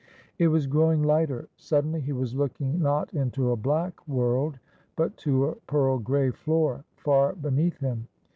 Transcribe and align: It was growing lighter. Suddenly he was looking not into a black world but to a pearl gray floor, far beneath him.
It 0.39 0.47
was 0.47 0.65
growing 0.65 1.03
lighter. 1.03 1.47
Suddenly 1.57 2.01
he 2.01 2.11
was 2.11 2.33
looking 2.33 2.81
not 2.81 3.13
into 3.13 3.51
a 3.51 3.55
black 3.55 4.07
world 4.07 4.57
but 4.95 5.15
to 5.17 5.45
a 5.45 5.55
pearl 5.67 5.99
gray 5.99 6.31
floor, 6.31 6.85
far 6.95 7.33
beneath 7.33 7.77
him. 7.77 8.07